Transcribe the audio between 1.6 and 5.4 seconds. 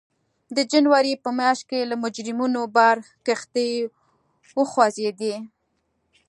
کې له مجرمینو بار کښتۍ وخوځېدې.